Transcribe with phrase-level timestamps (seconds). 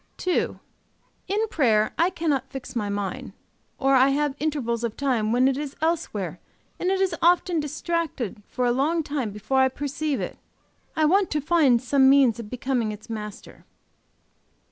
[0.25, 0.55] "II.
[1.27, 3.33] In prayer I cannot fix my mind,
[3.77, 6.39] or I have intervals of time when it is elsewhere
[6.79, 10.39] and it is often distracted for a long time before I perceive it.
[10.95, 13.63] I want to find some means of becoming its master.